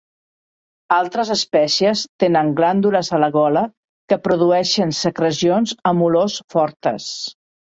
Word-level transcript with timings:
Altres 0.95 1.29
espècies 1.35 2.01
tenen 2.23 2.49
glàndules 2.61 3.13
a 3.17 3.21
la 3.25 3.29
gola 3.37 3.63
que 4.13 4.19
produeixen 4.29 4.95
secrecions 5.03 5.77
amb 5.93 6.07
olors 6.11 6.41
fortes. 6.57 7.07